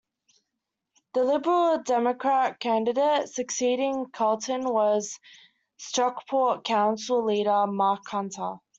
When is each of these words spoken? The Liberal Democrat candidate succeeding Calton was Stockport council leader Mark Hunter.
The 1.13 1.23
Liberal 1.23 1.83
Democrat 1.83 2.59
candidate 2.59 3.29
succeeding 3.29 4.07
Calton 4.07 4.63
was 4.63 5.19
Stockport 5.77 6.63
council 6.63 7.23
leader 7.23 7.67
Mark 7.67 8.07
Hunter. 8.07 8.55